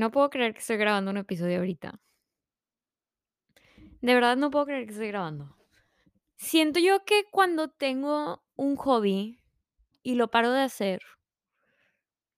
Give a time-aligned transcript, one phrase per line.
[0.00, 2.00] No puedo creer que estoy grabando un episodio ahorita.
[4.00, 5.54] De verdad no puedo creer que estoy grabando.
[6.36, 9.42] Siento yo que cuando tengo un hobby
[10.02, 11.02] y lo paro de hacer,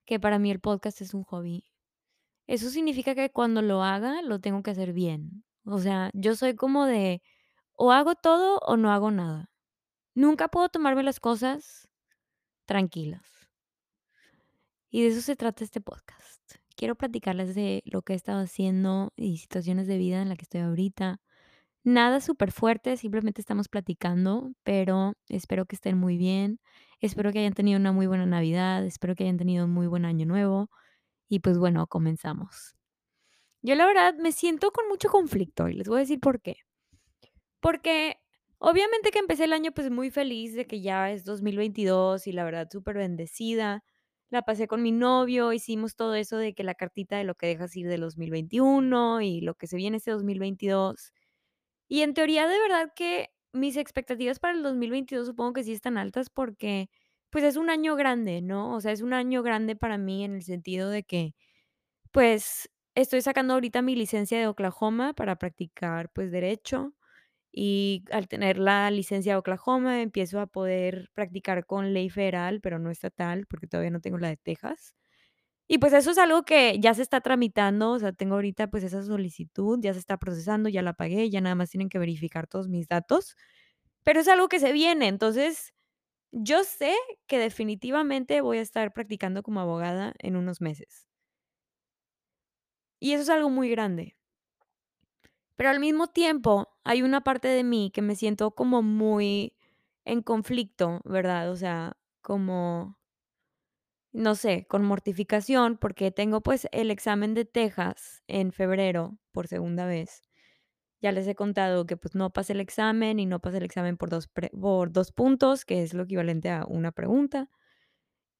[0.06, 1.64] que para mí el podcast es un hobby,
[2.48, 5.44] eso significa que cuando lo haga lo tengo que hacer bien.
[5.64, 7.22] O sea, yo soy como de
[7.74, 9.52] o hago todo o no hago nada.
[10.16, 11.88] Nunca puedo tomarme las cosas
[12.64, 13.22] tranquilas.
[14.90, 16.31] Y de eso se trata este podcast.
[16.76, 20.42] Quiero platicarles de lo que he estado haciendo y situaciones de vida en la que
[20.44, 21.20] estoy ahorita
[21.84, 26.60] Nada súper fuerte, simplemente estamos platicando, pero espero que estén muy bien.
[27.00, 30.04] Espero que hayan tenido una muy buena Navidad, espero que hayan tenido un muy buen
[30.04, 30.70] año nuevo
[31.28, 32.76] y pues bueno, comenzamos.
[33.62, 36.56] Yo la verdad me siento con mucho conflicto y les voy a decir por qué.
[37.60, 38.16] Porque
[38.58, 42.44] obviamente que empecé el año pues muy feliz de que ya es 2022 y la
[42.44, 43.84] verdad súper bendecida.
[44.32, 47.46] La pasé con mi novio, hicimos todo eso de que la cartita de lo que
[47.48, 51.12] dejas ir del 2021 y lo que se viene este 2022.
[51.88, 55.98] Y en teoría, de verdad que mis expectativas para el 2022 supongo que sí están
[55.98, 56.90] altas porque,
[57.30, 58.74] pues, es un año grande, ¿no?
[58.76, 61.34] O sea, es un año grande para mí en el sentido de que,
[62.12, 66.94] pues, estoy sacando ahorita mi licencia de Oklahoma para practicar, pues, derecho,
[67.52, 72.78] y al tener la licencia de Oklahoma empiezo a poder practicar con ley federal, pero
[72.78, 74.94] no estatal, porque todavía no tengo la de Texas.
[75.68, 78.84] Y pues eso es algo que ya se está tramitando, o sea, tengo ahorita pues
[78.84, 82.46] esa solicitud, ya se está procesando, ya la pagué, ya nada más tienen que verificar
[82.46, 83.36] todos mis datos,
[84.04, 85.74] pero es algo que se viene, entonces
[86.32, 86.94] yo sé
[87.28, 91.06] que definitivamente voy a estar practicando como abogada en unos meses.
[93.00, 94.16] Y eso es algo muy grande.
[95.62, 99.54] Pero al mismo tiempo hay una parte de mí que me siento como muy
[100.04, 101.52] en conflicto, ¿verdad?
[101.52, 102.98] O sea, como
[104.14, 109.86] No sé, con mortificación, porque tengo, pues, el examen de Texas en febrero por segunda
[109.86, 110.22] vez.
[111.02, 113.96] Ya les he contado que, pues, no pasé el examen y no pasé el examen
[113.98, 117.50] por 2 pre por 2 puntos, que es lo equivalente a una pregunta.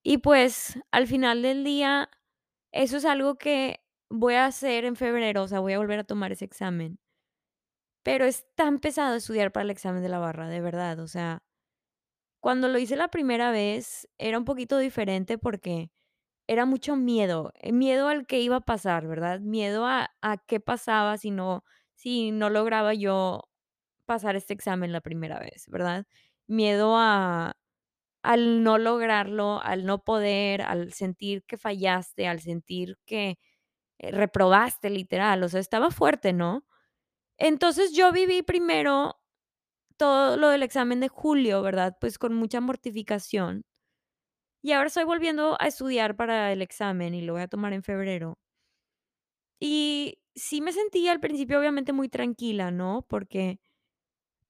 [0.03, 2.11] Y, pues, al final del día,
[2.73, 3.81] eso es algo que
[4.11, 6.99] voy a hacer en febrero, o sea, voy a volver a tomar ese examen.
[8.05, 11.43] Pero es tan pesado estudiar para el examen de la barra, de verdad, o sea,
[12.41, 15.91] cuando lo hice la primera vez era un poquito diferente porque
[16.49, 19.41] Era mucho miedo, eh, miedo al que iba a pasar, ¿verdad?
[19.41, 21.65] Miedo a a qué pasaba si no
[21.97, 23.45] si no lograba yo
[24.07, 26.07] pasar este examen la primera vez, ¿verdad?
[26.49, 27.57] Miedo a
[28.23, 33.39] al no lograrlo, al no poder, al sentir que fallaste, al sentir que,
[33.99, 36.65] eh, reprobaste, literal, o sea, estaba fuerte, ¿no?
[37.39, 39.17] Entonces, yo viví primero
[39.99, 41.97] todo lo del examen de julio, ¿verdad?
[42.01, 43.65] Pues, con mucha mortificación.
[44.63, 47.83] Y ahora estoy volviendo a estudiar para el examen y lo voy a tomar en
[47.83, 48.39] febrero.
[49.61, 53.07] Y sí me sentí al principio, obviamente, muy tranquila, ¿no?
[53.09, 53.61] Porque,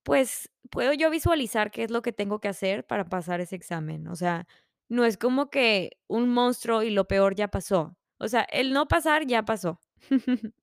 [0.05, 4.09] pues, puedo yo visualizar qué es lo que tengo que hacer para pasar ese examen.
[4.09, 4.47] O sea,
[4.89, 7.97] no es como que un monstruo y lo peor ya pasó.
[8.19, 9.81] O sea, el no pasar ya pasó.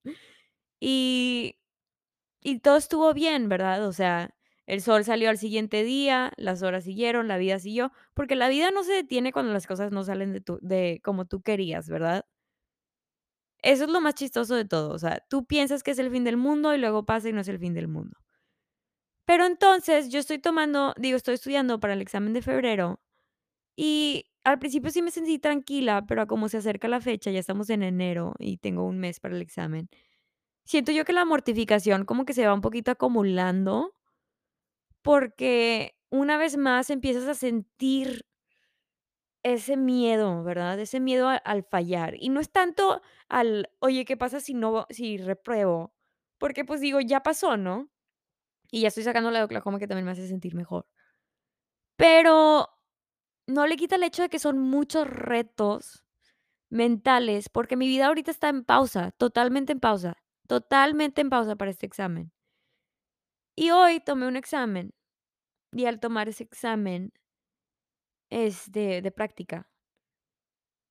[0.82, 1.59] Y
[2.42, 3.86] y todo estuvo bien, ¿verdad?
[3.88, 4.36] O sea,
[4.66, 8.72] el sol salió al siguiente día, las horas siguieron, la vida siguió, porque la vida
[8.72, 12.26] no se detiene cuando las cosas no salen de tu de como tú querías, ¿verdad?
[13.62, 16.24] Eso es lo más chistoso de todo, o sea, tú piensas que es el fin
[16.26, 18.18] del mundo y luego pasa y no es el fin del mundo.
[19.26, 23.00] Pero entonces yo estoy tomando, digo, estoy estudiando para el examen de febrero
[23.76, 27.70] y al principio sí me sentí tranquila, pero como se acerca la fecha, ya estamos
[27.72, 29.90] en enero y tengo un mes para el examen.
[30.72, 33.92] Siento yo que la mortificación como que se va un poquito acumulando
[35.06, 38.26] porque una vez más empiezas a sentir
[39.46, 40.78] Ese miedo, ¿verdad?
[40.80, 42.16] Ese miedo al fallar.
[42.20, 45.94] Y no es tanto al: "Oye, ¿qué pasa si no si repruebo?".
[46.38, 47.90] Porque, pues, digo, ya pasó, ¿no?
[48.72, 50.86] Y ya estoy sacando la de Oklahoma, que también me hace sentir mejor.
[52.00, 52.70] Pero
[53.48, 56.04] no le quita el hecho de que son muchos retos
[56.70, 60.18] mentales, porque mi vida ahorita está en pausa, totalmente en pausa,
[60.50, 62.32] totalmente en pausa para este examen.
[63.56, 64.94] Y hoy tomé un examen,
[65.74, 67.14] y al tomar ese examen,
[68.30, 69.68] este, de práctica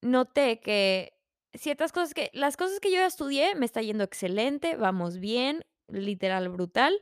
[0.03, 1.13] Noté que
[1.55, 6.49] ciertas cosas que las cosas que yo estudié me está yendo excelente, vamos bien, literal
[6.49, 6.95] brutal.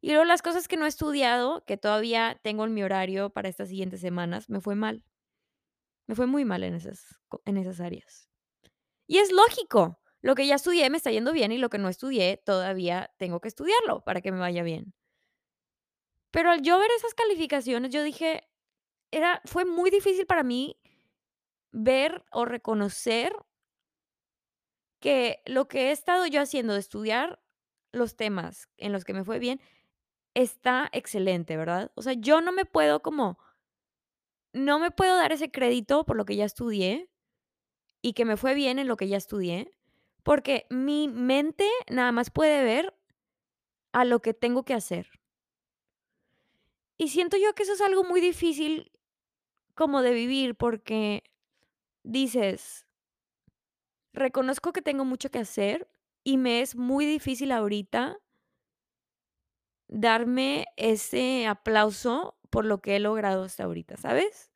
[0.00, 3.48] Y luego las cosas que no he estudiado, que todavía tengo en mi horario para
[3.48, 5.04] estas siguientes semanas, me fue mal.
[6.06, 8.28] Me fue muy mal en esas en esas áreas.
[9.08, 11.88] Y es lógico, lo que ya estudié me está yendo bien y lo que no
[11.88, 14.94] estudié todavía tengo que estudiarlo para que me vaya bien.
[16.30, 18.48] Pero al yo ver esas calificaciones, yo dije,
[19.10, 20.78] era fue muy difícil para mí
[21.72, 23.32] ver o reconocer
[25.00, 27.40] que lo que he estado yo haciendo de estudiar
[27.92, 29.60] los temas en los que me fue bien,
[30.34, 31.92] está excelente, ¿verdad?
[31.94, 33.38] O sea, yo no me puedo como
[34.52, 37.10] no me puedo dar ese crédito por lo que ya estudié
[38.02, 39.72] y que me fue bien en lo que ya estudié,
[40.22, 42.94] porque mi mente nada más puede ver
[43.92, 45.08] a lo que tengo que hacer.
[46.98, 48.90] Y siento yo que eso es algo muy difícil
[49.74, 51.22] como de vivir, porque
[52.02, 52.86] dices,
[54.12, 55.88] reconozco que tengo mucho que hacer
[56.24, 58.18] y me es muy difícil ahorita
[59.88, 64.50] darme ese aplauso por lo que he logrado hasta ahorita, ¿sabes?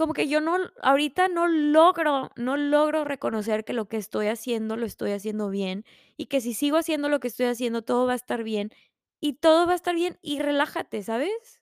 [0.00, 4.78] Como que yo no, ahorita no logro, no logro reconocer que lo que estoy haciendo
[4.78, 5.84] lo estoy haciendo bien
[6.16, 8.72] y que si sigo haciendo lo que estoy haciendo todo va a estar bien
[9.20, 11.60] y todo va a estar bien y relájate, ¿sabes?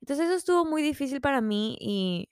[0.00, 2.30] Entonces eso estuvo muy difícil para mí y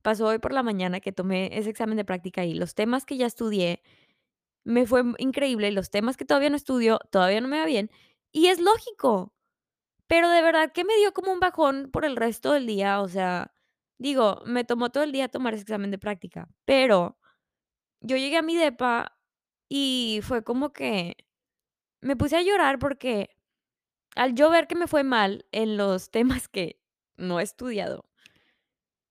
[0.00, 3.18] pasó hoy por la mañana que tomé ese examen de práctica y los temas que
[3.18, 3.82] ya estudié
[4.64, 7.90] me fue increíble los temas que todavía no estudio todavía no me va bien
[8.32, 9.34] y es lógico,
[10.06, 13.08] pero de verdad que me dio como un bajón por el resto del día, o
[13.08, 13.52] sea,
[14.00, 17.18] digo, me tomó todo el día tomar ese examen de práctica, pero
[18.00, 19.18] yo llegué a mi depa
[19.68, 21.16] y fue como que
[22.02, 23.30] me puse a llorar porque
[24.16, 26.80] al yo ver que me fue mal en los temas que
[27.16, 28.06] no he estudiado,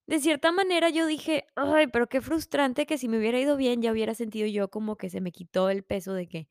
[0.06, 3.80] de cierta manera yo dije: "Ay, pero qué frustrante que si me hubiera ido bien,
[3.82, 6.48] ya hubiera sentido yo como que se me quitó el peso de que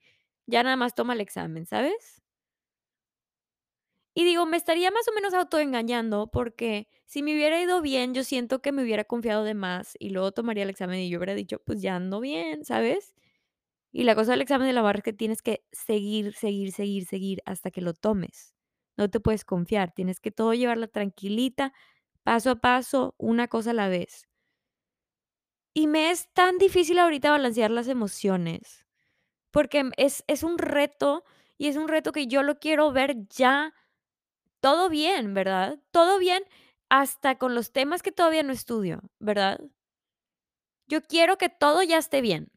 [0.47, 2.21] ya nada más toma el examen", ¿sabes?
[4.19, 8.25] Y digo, me estaría más o menos autoengañando, porque si me hubiera ido bien, yo
[8.25, 11.35] siento que me hubiera confiado de más y luego tomaría el examen y yo hubiera
[11.35, 13.15] dicho: "Pues ya ando bien", ¿sabes?
[13.91, 17.05] Y la cosa del examen de la barra es que tienes que seguir, seguir, seguir,
[17.05, 18.55] seguir hasta que lo tomes.
[18.97, 21.73] No te puedes confiar, tienes que todo llevarla tranquilita,
[22.23, 24.27] paso a paso, una cosa a la vez.
[25.75, 28.85] Y me es tan difícil ahorita balancear las emociones,
[29.51, 31.23] porque es es un reto,
[31.57, 33.73] y es un reto que yo lo quiero ver ya
[34.61, 35.79] todo bien, ¿verdad?
[35.91, 36.43] Todo bien,
[36.89, 39.59] hasta con los temas que todavía no estudio, ¿verdad?
[40.87, 42.49] Yo quiero que todo ya esté bien.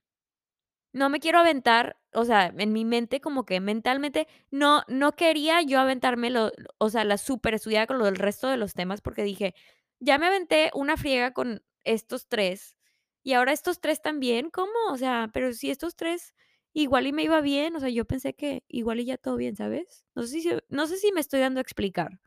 [0.95, 5.63] No me quiero aventar, o sea, en mi mente, como que mentalmente, no no quería
[5.63, 9.23] yo aventarme lo o sea, la superestudiada con lo del resto de los temas, porque
[9.25, 9.55] dije:
[10.01, 12.77] "Ya me aventé una friega con estos 3
[13.23, 14.73] y ahora estos 3 también, ¿cómo?
[14.91, 16.35] O sea, pero si estos 3
[16.75, 19.57] igual y me iba bien", o sea, yo pensé que igual y ya todo bien,
[19.57, 20.05] ¿sabes?
[20.15, 22.21] No sé si no sé si me estoy dando a explicar.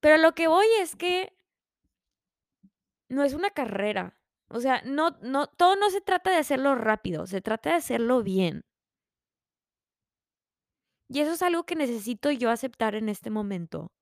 [0.00, 1.32] Pero lo que voy es que
[3.08, 4.18] no es una carrera.
[4.48, 8.22] O sea, no no todo no se trata de hacerlo rápido, se trata de hacerlo
[8.22, 8.64] bien.
[11.08, 13.92] Y eso es algo que necesito yo aceptar en este momento,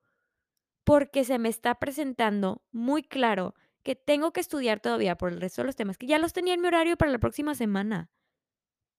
[0.85, 3.55] porque se me está presentando muy claro
[3.85, 6.55] que tengo que estudiar todavía por el resto de los temas, que ya los tenía
[6.55, 8.11] en mi horario para la próxima semana.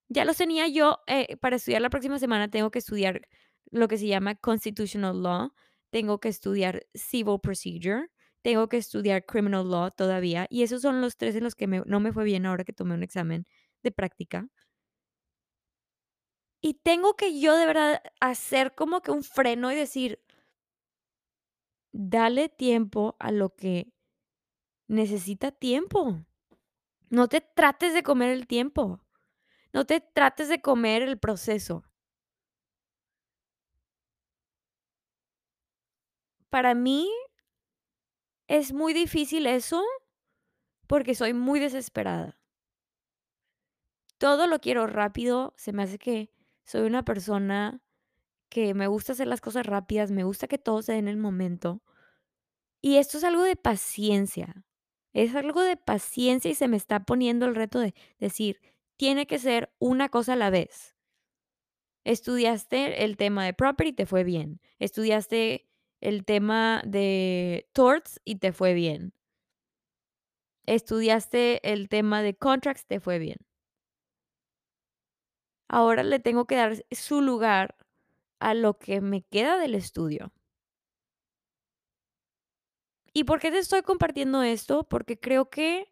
[0.09, 3.27] Ya los tenía yo, eh, para estudiar la próxima semana tengo que estudiar
[3.71, 5.51] lo que se llama Constitutional Law,
[5.89, 8.07] tengo que estudiar Civil Procedure,
[8.41, 11.99] tengo que estudiar Criminal Law todavía, y esos son los 3 en los que no
[11.99, 13.45] me fue bien ahora que tomé un examen
[13.83, 14.47] de práctica.
[16.63, 20.19] Y tengo que yo de verdad hacer como que un freno y decir
[21.93, 23.91] dale tiempo a lo que
[24.87, 26.25] necesita tiempo.
[27.09, 29.01] No te trates de comer el tiempo.
[29.73, 31.83] No te trates de comer el proceso.
[36.49, 37.09] Para mí
[38.47, 39.83] es muy difícil eso,
[40.87, 42.37] porque soy muy desesperada.
[44.17, 46.31] Todo lo quiero rápido, se me hace que
[46.65, 47.81] soy una persona
[48.49, 51.17] que me gusta hacer las cosas rápidas, me gusta que todo se dé en el
[51.17, 51.81] momento.
[52.81, 54.65] Y esto es algo de paciencia,
[55.13, 58.61] es algo de paciencia y se me está poniendo el reto de decir,
[58.97, 60.95] tiene que ser una cosa a la vez.
[62.03, 64.61] Estudiaste el tema de property, te fue bien.
[64.79, 65.67] Estudiaste
[66.01, 69.13] el tema de torts y te fue bien.
[70.65, 73.37] Estudiaste el tema de contracts, te fue bien.
[75.69, 77.75] Ahora le tengo que dar su lugar
[78.39, 80.31] a lo que me queda del estudio.
[83.13, 84.83] ¿Y por qué te estoy compartiendo esto?
[84.83, 85.89] Porque creo que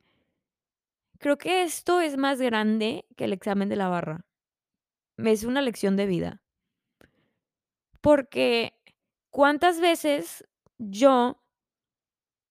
[1.25, 4.27] creo que esto es más grande que el examen de la barra.
[5.17, 6.41] Es una lección de vida.
[7.99, 8.73] Porque,
[9.31, 10.45] ¿cuántas veces
[10.77, 11.41] yo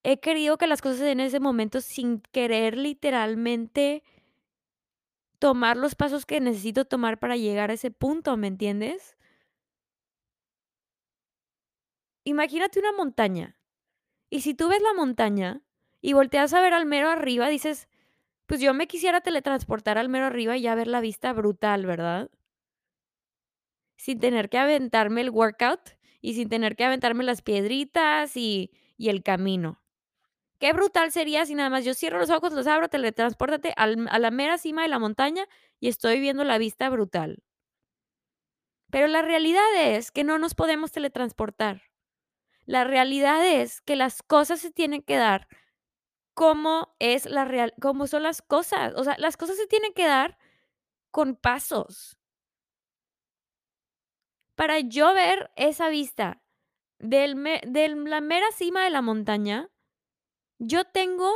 [0.07, 4.03] he querido que las cosas se den en ese momento sin querer literalmente
[5.43, 9.17] tomar los pasos que necesito tomar para llegar a ese punto, ¿me entiendes?
[12.27, 13.59] Imagínate una montaña,
[14.31, 15.63] y si tú ves la montaña
[16.01, 17.89] y volteas a ver al mero arriba, dices:
[18.49, 22.31] Pues yo me quisiera teletransportar al mero arriba y ya ver la vista brutal, ¿verdad?
[23.97, 25.81] Sin tener que aventarme el workout
[26.21, 29.83] y sin tener que aventarme las piedritas y y el camino.
[30.61, 34.19] Qué brutal sería si nada más yo cierro los ojos, los abro, teletranspórtate al a
[34.21, 35.47] la mera cima de la montaña
[35.81, 37.43] y estoy viendo la vista brutal.
[38.91, 41.83] Pero la realidad es que no nos podemos teletransportar.
[42.67, 45.49] La realidad es que las cosas se tienen que dar
[46.35, 48.93] como es la real como son las cosas.
[48.97, 50.39] O sea, las cosas se tienen que dar
[51.11, 52.19] con pasos.
[54.57, 56.43] Para yo ver esa vista
[56.99, 57.35] del
[57.67, 59.71] de la mera cima de la montaña,
[60.59, 61.31] yo tengo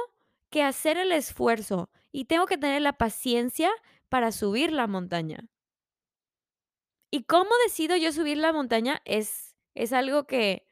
[0.50, 3.70] que hacer el esfuerzo y tengo que tener la paciencia
[4.08, 5.48] para subir la montaña.
[7.10, 9.00] ¿Y cómo decido yo subir la montaña?
[9.04, 10.66] Es es algo que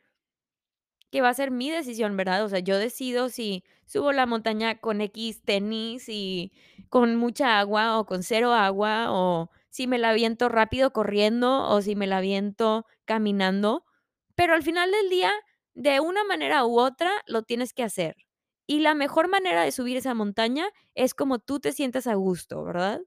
[1.10, 2.44] que va a ser mi decisión, ¿verdad?
[2.44, 6.52] O sea, yo decido si subo la montaña con equis tenis y
[6.90, 11.82] con mucha agua o con cero agua, o si me la aviento rápido corriendo o
[11.82, 13.84] si me la aviento caminando,
[14.34, 15.32] pero al final del día,
[15.74, 18.16] de una manera u otra, lo tienes que hacer.
[18.66, 22.64] Y la mejor manera de subir esa montaña es como tú te sientas a gusto,
[22.64, 23.00] ¿verdad?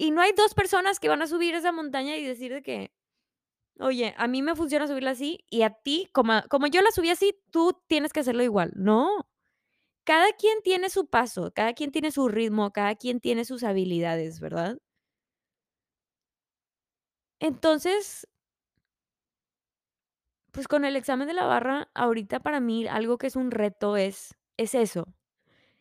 [0.00, 2.92] Y no hay 2 personas que van a subir esa montaña y decir de que:
[3.80, 7.10] "Oye, a mí me funciona subirla así y a ti, como como yo la subí
[7.10, 8.72] así, tú tienes que hacerlo igual".
[8.76, 9.28] No,
[10.04, 14.40] cada quien tiene su paso, cada quien tiene su ritmo, cada quien tiene sus habilidades,
[14.40, 14.78] ¿verdad?
[17.40, 18.26] Entonces
[20.54, 23.96] pues, con el examen de la barra, ahorita para mí algo que es un reto
[23.96, 25.04] es es eso,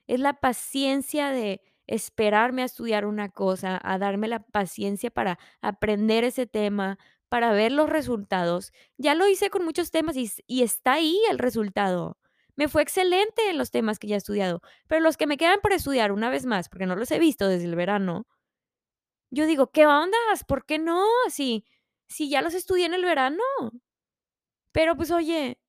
[0.07, 6.23] es la paciencia de esperarme a estudiar una cosa, a darme la paciencia para aprender
[6.25, 6.99] ese tema,
[7.29, 8.71] para ver los resultados.
[8.97, 12.17] Ya lo hice con muchos temas y está ahí el resultado.
[12.55, 15.59] Me fue excelente en los temas que ya he estudiado, pero los que me quedan
[15.61, 18.25] por estudiar una vez más, porque no los he visto desde el verano
[19.31, 20.43] yo digo: "¿Qué ondas?
[20.47, 21.03] ¿Por qué no?
[21.29, 21.65] Si
[22.09, 23.43] si ya los estudié en el verano".
[24.71, 25.59] Pero, pues, oye,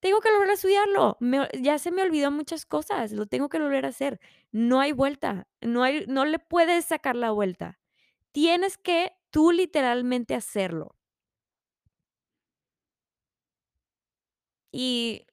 [0.00, 1.16] tengo que volver a estudiarlo.
[1.62, 4.20] Ya se me olvidó muchas cosas, lo tengo que volver a hacer.
[4.52, 7.78] No hay vuelta, no no le puedes sacar la vuelta.
[8.32, 10.96] Tienes que tú literalmente hacerlo.
[14.78, 15.24] Y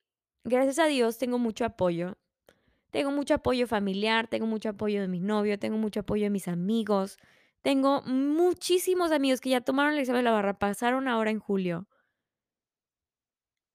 [0.46, 2.18] gracias a Dios tengo mucho apoyo.
[2.92, 6.48] Tengo mucho apoyo familiar, tengo mucho apoyo de mi novio, tengo mucho apoyo de mis
[6.48, 7.18] amigos.
[7.62, 11.90] Tengo muchísimos amigos que ya tomaron el examen de la barra, pasaron ahora en julio.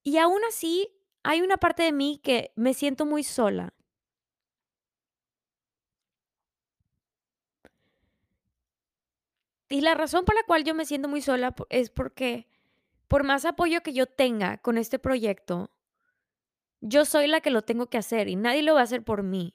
[0.03, 0.89] Y aún así,
[1.23, 3.75] hay una parte de mí que me siento muy sola.
[9.69, 12.49] Y la razón por la cual yo me siento muy sola es porque,
[13.09, 15.71] por más apoyo que yo tenga con este proyecto
[16.81, 19.23] yo soy la que lo tengo que hacer y nadie lo va a hacer por
[19.23, 19.55] mí.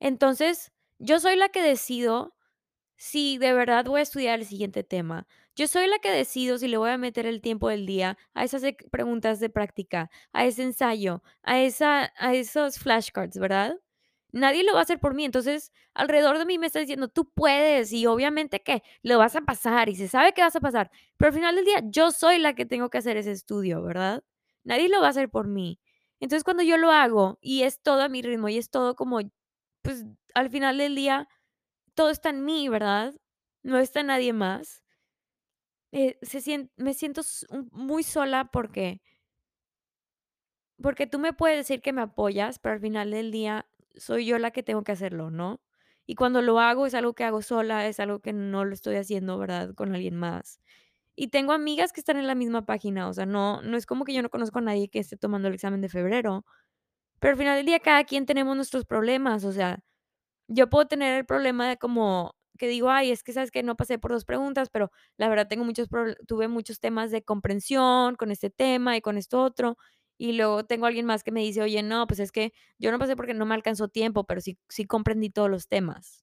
[0.00, 2.36] Entonces, yo soy la que decido
[2.96, 5.26] si de verdad voy a estudiar el siguiente tema.
[5.56, 8.44] Yo soy la que decido si le voy a meter el tiempo del día a
[8.44, 13.76] esas ec preguntas de práctica, a ese ensayo, a esa a esos flashcards, ¿verdad?
[14.36, 15.24] Nadie lo va a hacer por mí.
[15.24, 19.42] Entonces, alrededor de mí me está diciendo: "Tú puedes y obviamente que lo vas a
[19.42, 20.90] pasar y se sabe que vas a pasar".
[21.16, 24.24] Pero al final del día, yo soy la que tengo que hacer ese estudio, ¿verdad?
[24.64, 25.80] Nadie lo va a hacer por mí.
[26.20, 29.20] Entonces, cuando yo lo hago y es todo a mi ritmo y es todo como,
[29.82, 31.28] pues, al final del día,
[31.94, 33.14] todo está en mí, ¿verdad?
[33.62, 34.82] No está nadie más.
[35.92, 37.22] Eh, se sien me siento
[37.72, 39.00] muy sola porque
[40.82, 44.38] porque tú me puedes decir que me apoyas, pero al final del día soy yo
[44.38, 45.60] la que tengo que hacerlo, ¿no?
[46.06, 48.96] Y cuando lo hago, es algo que hago sola, es algo que no lo estoy
[48.96, 50.60] haciendo, ¿verdad?, con alguien más.
[51.16, 54.04] Y tengo amigas que están en la misma página, o sea, no no es como
[54.06, 56.44] que yo no conozco a nadie que esté tomando el examen de febrero.
[57.20, 59.80] Pero al final del día, cada quien tenemos nuestros problemas, o sea,
[60.48, 63.62] yo puedo tener el problema de como que digo: "Ay, es que, ¿sabes qué?
[63.64, 65.88] No pasé por 2 preguntas", pero la verdad tengo muchos
[66.28, 69.78] tuve muchos temas de comprensión con este tema y con esto otro.
[70.18, 72.98] Y luego tengo alguien más que me dice: "Oye, no, pues es que yo no
[72.98, 76.22] pasé porque no me alcanzó tiempo, pero sí sí comprendí todos los temas".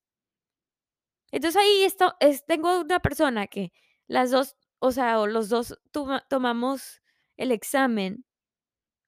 [1.31, 3.71] Entonces, ahí esto es tengo una persona que
[4.07, 7.01] las 2, o sea, los 2 toma tomamos
[7.37, 8.23] el examen,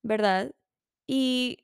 [0.03, 0.53] ¿verdad?
[1.07, 1.59] Y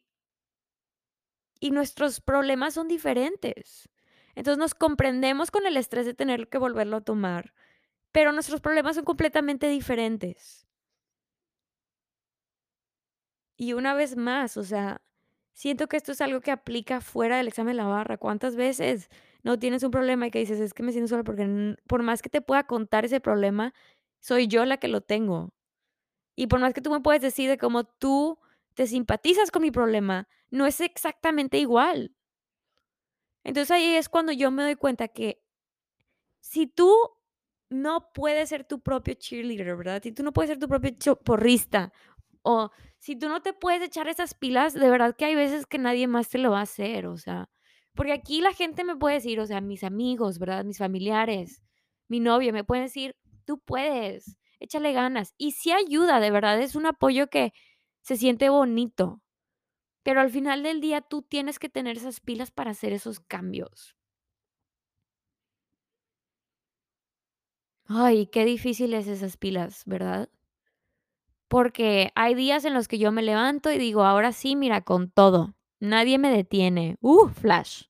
[1.63, 3.87] y nuestros problemas son diferentes.
[4.35, 7.53] Entonces, nos comprendemos con el estrés de tener que volverlo a tomar,
[8.11, 10.67] pero nuestros problemas son completamente diferentes.
[13.61, 15.03] Y una vez más, o sea,
[15.53, 18.17] siento que esto es algo que aplica fuera del examen de la barra.
[18.17, 19.07] ¿Cuántas veces
[19.43, 22.23] no tienes un problema y que dices: "Es que me siento sola", porque por más
[22.23, 23.71] que te pueda contar ese problema,
[24.19, 25.53] soy yo la que lo tengo.
[26.35, 28.39] Y por más que tú me puedes decir de cómo tú
[28.75, 32.13] te simpatizas con mi problema, no es exactamente igual.
[33.43, 35.41] Entonces, ahí es cuando yo me doy cuenta que
[36.41, 36.93] si tú
[37.69, 40.01] no puedes ser tu propio cheerleader, ¿verdad?
[40.03, 41.93] Si tú no puedes ser tu propio porrista,
[42.43, 45.77] o si tú no te puedes echar esas pilas, de verdad que hay veces que
[45.79, 47.49] nadie más te lo va a hacer, o sea,
[47.95, 50.63] porque aquí la gente me puede decir, o sea, mis amigos, ¿verdad?
[50.65, 51.61] Mis familiares,
[52.07, 56.75] mi novio, me pueden decir: "Tú puedes, échale ganas", y sí ayuda, de verdad, es
[56.75, 57.53] un apoyo que
[58.01, 59.21] se siente bonito,
[60.03, 63.95] pero al final del día tú tienes que tener esas pilas para hacer esos cambios.
[67.87, 70.29] Ay, qué difícil es esas pilas, ¿verdad?
[71.51, 75.11] Porque hay días en los que yo me levanto y digo: "Ahora sí, mira, con
[75.11, 77.87] todo, nadie me detiene, uh, flash".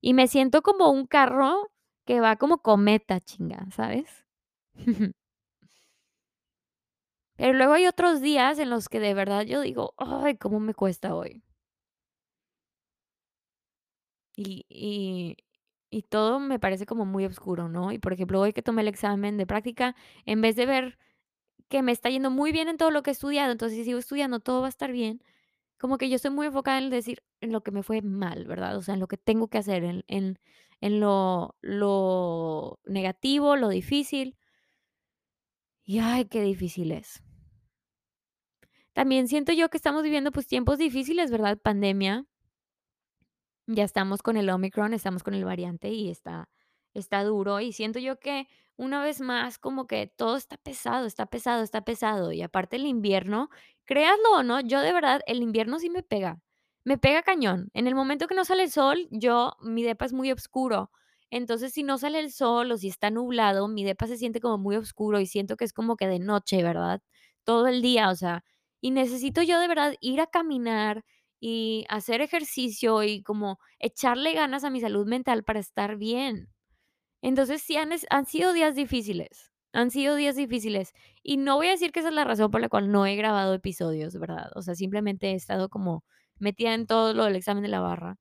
[0.00, 1.70] Y me siento como un carro
[2.06, 4.26] que va como cometa, chinga, ¿sabes?
[7.38, 10.74] Pero luego hay otros días en los que de verdad yo digo: "Ay, cómo me
[10.74, 11.42] cuesta hoy".
[14.36, 15.36] Y y
[15.90, 17.92] y todo me parece como muy oscuro, ¿no?
[17.92, 19.94] Y, por ejemplo, hoy que tomé el examen de práctica,
[20.26, 20.98] en vez de ver
[21.70, 23.98] que me está yendo muy bien en todo lo que he estudiado, entonces, si sigo
[23.98, 25.22] estudiando, todo va a estar bien,
[25.78, 28.76] como que yo estoy muy enfocada en decir en lo que me fue mal, ¿verdad?
[28.76, 30.38] O sea, en lo que tengo que hacer, en en
[30.82, 34.34] en lo lo negativo, lo difícil.
[35.88, 37.22] Y, ay, qué difícil es.
[38.96, 41.58] También siento yo que estamos viviendo, pues, tiempos difíciles, ¿verdad?
[41.62, 42.26] Pandemia.
[43.68, 46.48] Ya estamos con el Omicron, estamos con el variante y está
[46.94, 51.26] está duro, y siento yo que una vez más como que todo está pesado, está
[51.26, 53.48] pesado, está pesado, y aparte el invierno,
[53.84, 56.40] créanlo o no, yo de verdad el invierno sí me pega,
[56.84, 57.70] me pega cañón.
[57.74, 60.90] En el momento que no sale el sol, yo mi depa es muy oscuro,
[61.30, 64.58] entonces, si no sale el sol o si está nublado, mi depa se siente como
[64.58, 67.02] muy oscuro y siento que es como que de noche, ¿verdad?
[67.44, 68.44] Todo el día, o sea,
[68.80, 71.04] y necesito yo de verdad ir a caminar
[71.40, 76.48] y hacer ejercicio y como echarle ganas a mi salud mental para estar bien.
[77.26, 80.92] Entonces, sí han han sido días difíciles, han sido días difíciles,
[81.24, 83.16] y no voy a decir que esa es la razón por la cual no he
[83.16, 84.50] grabado episodios, ¿verdad?
[84.54, 86.04] O sea, simplemente he estado como
[86.38, 88.18] metida en todo lo del examen de la barra.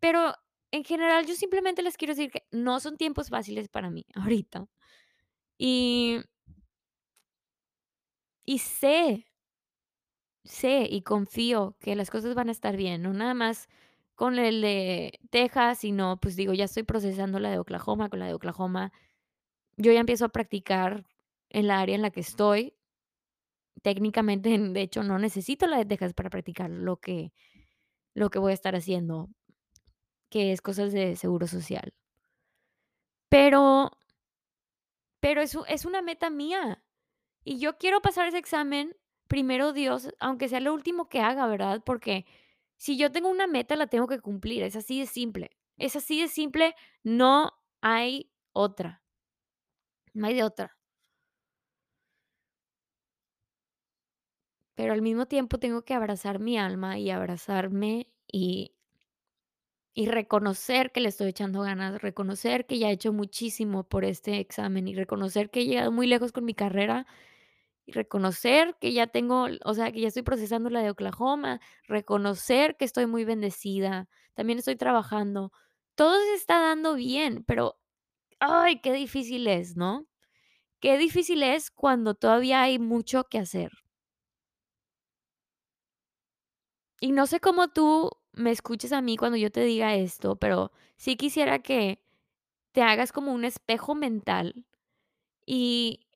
[0.00, 0.34] Pero,
[0.72, 4.66] en general, yo simplemente les quiero decir que no son tiempos fáciles para mí ahorita.
[5.58, 6.20] Y
[8.46, 9.24] y sé
[10.44, 13.68] sé y confío que las cosas van a estar bien, no nada más
[14.18, 18.26] con el de Texas, sino, pues, digo, ya estoy procesando la de Oklahoma, con la
[18.26, 18.92] de Oklahoma,
[19.76, 21.06] yo ya empiezo a practicar
[21.50, 22.74] en la área en la que estoy.
[23.82, 27.32] Técnicamente, de hecho, no necesito la de Texas para practicar lo que
[28.14, 29.28] lo que voy a estar haciendo,
[30.30, 31.92] que es cosas de seguro social.
[33.32, 33.90] Pero
[35.22, 36.82] pero es es una meta mía,
[37.44, 38.96] y yo quiero pasar ese examen,
[39.28, 41.82] primero Dios, aunque sea lo último que haga, ¿verdad?
[41.84, 42.26] Porque
[42.78, 46.20] si yo tengo una meta, la tengo que cumplir, es así de simple, es así
[46.22, 49.02] de simple, no hay otra.
[50.14, 50.76] No hay de otra.
[54.76, 58.72] Pero al mismo tiempo tengo que abrazar mi alma y abrazarme y
[59.94, 64.38] y reconocer que le estoy echando ganas, reconocer que ya he hecho muchísimo por este
[64.38, 67.06] examen y reconocer que he llegado muy lejos con mi carrera
[67.88, 72.76] y reconocer que ya tengo, o sea, que ya estoy procesando la de Oklahoma, reconocer
[72.76, 75.52] que estoy muy bendecida, también estoy trabajando.
[75.94, 77.78] Todo se está dando bien, pero,
[78.40, 80.06] ay, qué difícil es, ¿no?
[80.80, 83.72] Qué difícil es cuando todavía hay mucho que hacer.
[87.00, 90.72] Y no sé cómo tú me escuches a mí cuando yo te diga esto, pero
[90.96, 92.00] sí quisiera que
[92.72, 94.66] te hagas como un espejo mental
[95.46, 96.07] y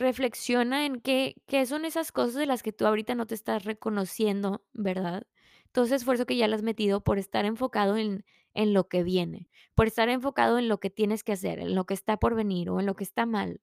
[0.00, 3.64] reflexiona en qué qué son esas cosas de las que tú ahorita no te estás
[3.64, 5.26] reconociendo, ¿verdad?
[5.72, 9.04] Todo ese esfuerzo que ya le has metido por estar enfocado en en lo que
[9.04, 12.34] viene, por estar enfocado en lo que tienes que hacer, en lo que está por
[12.34, 13.60] venir o en lo que está mal.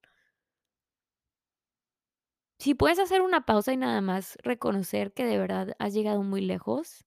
[2.60, 6.42] Si puedes hacer una pausa y nada más reconocer que de verdad has llegado muy
[6.42, 7.06] lejos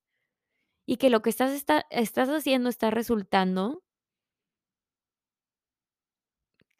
[0.86, 3.82] y que lo que estás está estás haciendo está resultando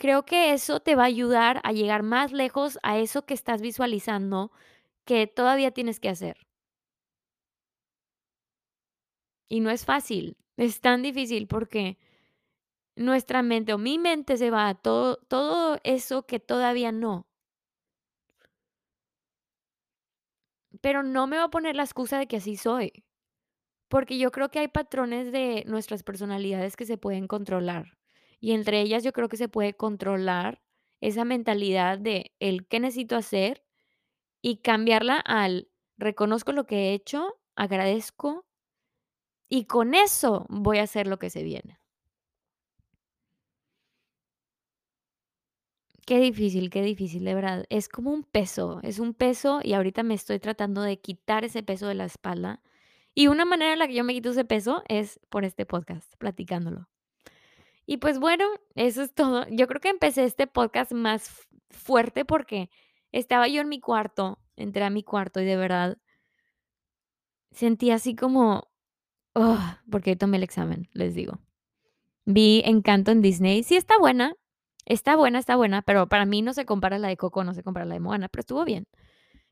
[0.01, 3.61] creo que eso te va a ayudar a llegar más lejos a eso que estás
[3.63, 4.51] visualizando,
[5.07, 6.39] que todavía tienes que hacer.
[9.51, 11.99] Y no es fácil, es tan difícil porque
[12.97, 17.27] nuestra mente, o mi mente se va a todo todo eso que todavía no.
[20.81, 23.05] Pero no me voy a poner la excusa de que así soy,
[23.89, 27.99] porque yo creo que hay patrones de nuestras personalidades que se pueden controlar,
[28.41, 30.63] y entre ellas yo creo que se puede controlar
[31.01, 33.65] esa mentalidad de el qué necesito hacer
[34.43, 38.47] y cambiarla al reconozco lo que he hecho, agradezco
[39.51, 41.79] y con eso voy a hacer lo que se viene.
[46.07, 47.67] Qué difícil, qué difícil, de verdad.
[47.69, 51.63] Es como un peso, es un peso y ahorita me estoy tratando de quitar ese
[51.63, 52.63] peso de la espalda.
[53.15, 56.15] Y una manera en la que yo me quito ese peso es por este podcast,
[56.19, 56.89] platicándolo.
[57.91, 58.45] Y pues bueno,
[58.77, 59.49] eso es todo.
[59.51, 61.29] Yo creo que empecé este podcast más
[61.71, 62.71] fuerte porque
[63.11, 65.99] estaba yo en mi cuarto, entré a mi cuarto y de verdad
[67.51, 68.71] sentí así como,
[69.35, 69.59] oh,
[69.91, 71.41] porque tomé el examen, les digo.
[72.27, 73.65] Vi Encanto en Disney.
[73.65, 74.37] Sí está buena,
[74.87, 77.65] está buena, está buena, pero para mí no se compara la de Coco, no se
[77.65, 78.87] compara la de Moana, pero estuvo bien.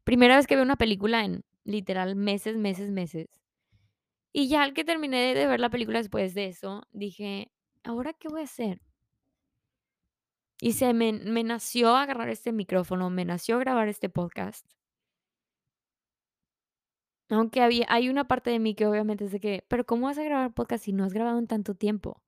[0.05, 3.27] Primera vez que veo una película en literal meses, meses, meses.
[4.33, 7.51] Y ya al que terminé de ver la película después de eso, dije:
[7.89, 8.81] "¿Ahora qué voy a hacer?".
[10.61, 14.69] Y se me me nació agarrar este micrófono, me nació grabar este podcast.
[17.31, 20.19] Aunque había hay una parte de mí que obviamente es de que: "Pero, ¿cómo vas
[20.19, 22.23] a grabar podcast si no has grabado en tanto tiempo?".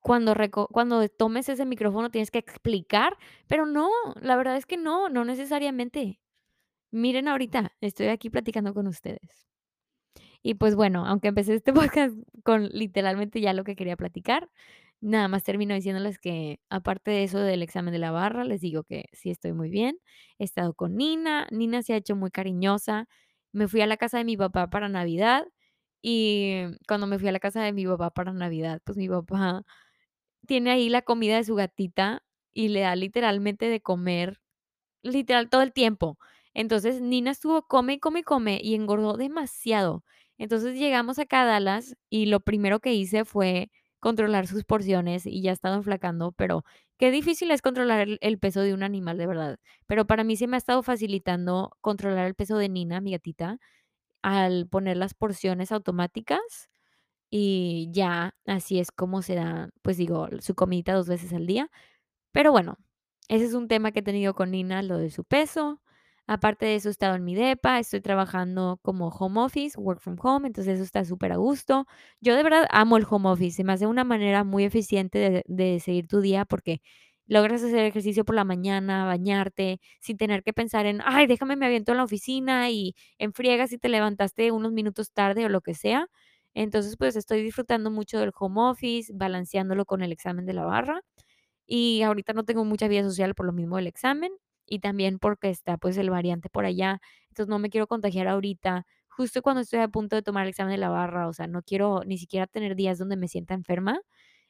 [0.00, 3.16] Cuando reco cuando tomes ese micrófono tienes que explicar,
[3.48, 6.20] pero no, la verdad es que no, no necesariamente.
[6.92, 9.46] Miren ahorita, estoy aquí platicando con ustedes.
[10.46, 14.50] Y pues bueno, aunque empecé este podcast con literalmente ya lo que quería platicar,
[15.00, 18.84] nada más termino diciéndoles que aparte de eso del examen de la barra, les digo
[18.84, 19.98] que sí estoy muy bien.
[20.38, 23.08] He estado con Nina, Nina se ha hecho muy cariñosa.
[23.52, 25.46] Me fui a la casa de mi papá para Navidad
[26.02, 29.64] y cuando me fui a la casa de mi papá para Navidad, pues mi papá
[30.46, 34.40] tiene ahí la comida de su gatita y le da literalmente de comer
[35.02, 36.18] Literal, todo el tiempo.
[36.54, 40.04] Entonces, Nina estuvo come, come, come, y engordó demasiado.
[40.38, 43.70] Entonces, llegamos acá a Dallas, y lo primero que hice fue
[44.00, 46.64] controlar sus porciones, y ya ha estado enflacando, pero
[46.98, 49.58] qué difícil es controlar el el peso de un animal, de verdad.
[49.86, 53.58] Pero para mí se me ha estado facilitando controlar el peso de Nina, mi gatita,
[54.22, 56.40] al poner las porciones automáticas,
[57.30, 61.70] y ya así es como se da, pues, digo, su comidita 2 veces al día.
[62.32, 62.78] Pero bueno,
[63.28, 65.80] ese es un tema que he tenido con Nina, lo de su peso.
[66.26, 70.16] Aparte de eso, he estado en mi depa, estoy trabajando como home office, work from
[70.22, 71.86] home, entonces eso está súper a gusto.
[72.20, 75.42] Yo de verdad amo el home office, se me hace una manera muy eficiente de,
[75.46, 76.80] de seguir tu día porque
[77.26, 81.66] logras hacer ejercicio por la mañana, bañarte, sin tener que pensar en, ay, déjame me
[81.66, 85.60] aviento en la oficina y en friega si te levantaste unos minutos tarde o lo
[85.60, 86.06] que sea.
[86.54, 91.00] Entonces, pues estoy disfrutando mucho del home office, balanceándolo con el examen de la barra.
[91.66, 94.32] Y ahorita no tengo mucha vida social por lo mismo del examen
[94.66, 97.00] y también porque está, pues, el variante por allá.
[97.28, 100.72] Entonces, no me quiero contagiar ahorita, justo cuando estoy a punto de tomar el examen
[100.72, 104.00] de la barra, o sea, no quiero ni siquiera tener días donde me sienta enferma.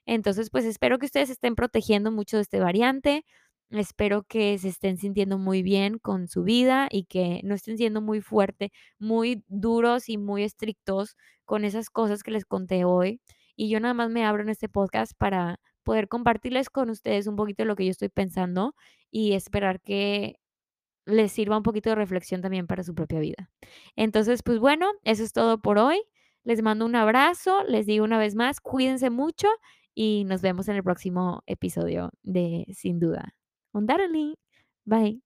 [0.07, 3.24] Entonces, pues, espero que ustedes estén protegiendo mucho de este variante.
[3.70, 8.00] Espero que se estén sintiendo muy bien con su vida y que no estén siendo
[8.03, 13.20] muy fuerte, muy duros y muy estrictos con esas cosas que les conté hoy.
[13.57, 17.36] Y yo nada más me abro en este podcast para poder compartirles con ustedes un
[17.36, 18.74] poquito de lo que yo estoy pensando
[19.10, 20.36] y esperar que
[21.06, 23.50] les sirva un poquito de reflexión también para su propia vida.
[23.96, 26.00] Entonces, pues bueno, eso es todo por hoy.
[26.44, 29.48] Les mando un abrazo, les digo una vez más, cuídense mucho
[29.94, 33.34] y nos vemos en el próximo episodio de Sin Duda.
[33.72, 34.34] Un darling.
[34.84, 35.23] Bye.